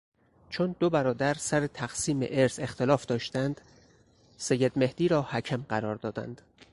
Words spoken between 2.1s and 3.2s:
ارث اختلاف